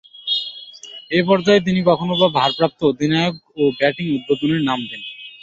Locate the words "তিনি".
1.67-1.79